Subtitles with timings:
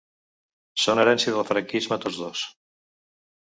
[0.83, 2.43] Són herència del franquisme tots dos.